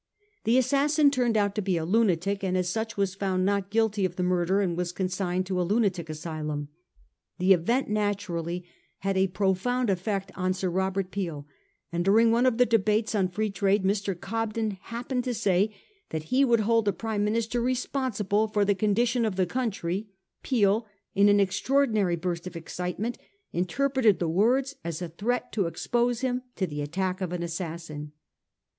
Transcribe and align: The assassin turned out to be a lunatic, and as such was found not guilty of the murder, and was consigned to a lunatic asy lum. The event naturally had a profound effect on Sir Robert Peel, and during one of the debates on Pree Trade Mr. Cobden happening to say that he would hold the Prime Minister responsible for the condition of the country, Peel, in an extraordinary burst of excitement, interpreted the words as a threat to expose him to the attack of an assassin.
The 0.45 0.57
assassin 0.57 1.11
turned 1.11 1.37
out 1.37 1.53
to 1.53 1.61
be 1.61 1.77
a 1.77 1.85
lunatic, 1.85 2.43
and 2.43 2.57
as 2.57 2.67
such 2.67 2.97
was 2.97 3.13
found 3.13 3.45
not 3.45 3.69
guilty 3.69 4.03
of 4.03 4.15
the 4.15 4.23
murder, 4.23 4.59
and 4.59 4.75
was 4.75 4.91
consigned 4.91 5.45
to 5.45 5.61
a 5.61 5.61
lunatic 5.61 6.09
asy 6.09 6.41
lum. 6.41 6.69
The 7.37 7.53
event 7.53 7.87
naturally 7.87 8.65
had 9.01 9.15
a 9.15 9.27
profound 9.27 9.91
effect 9.91 10.31
on 10.33 10.53
Sir 10.55 10.71
Robert 10.71 11.11
Peel, 11.11 11.45
and 11.91 12.03
during 12.03 12.31
one 12.31 12.47
of 12.47 12.57
the 12.57 12.65
debates 12.65 13.13
on 13.13 13.27
Pree 13.27 13.51
Trade 13.51 13.83
Mr. 13.83 14.19
Cobden 14.19 14.71
happening 14.81 15.21
to 15.21 15.35
say 15.35 15.71
that 16.09 16.23
he 16.33 16.43
would 16.43 16.61
hold 16.61 16.85
the 16.85 16.93
Prime 16.93 17.23
Minister 17.23 17.61
responsible 17.61 18.47
for 18.47 18.65
the 18.65 18.73
condition 18.73 19.23
of 19.23 19.35
the 19.35 19.45
country, 19.45 20.07
Peel, 20.41 20.87
in 21.13 21.29
an 21.29 21.39
extraordinary 21.39 22.15
burst 22.15 22.47
of 22.47 22.55
excitement, 22.55 23.19
interpreted 23.53 24.17
the 24.17 24.27
words 24.27 24.73
as 24.83 24.99
a 24.99 25.09
threat 25.09 25.51
to 25.51 25.67
expose 25.67 26.21
him 26.21 26.41
to 26.55 26.65
the 26.65 26.81
attack 26.81 27.21
of 27.21 27.31
an 27.31 27.43
assassin. 27.43 28.13